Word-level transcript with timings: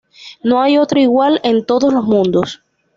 No 0.43 0.59
hay 0.63 0.79
otro 0.79 0.99
igual 0.99 1.39
en 1.43 1.63
todos 1.63 1.93
los 1.93 2.03
mundos". 2.05 2.63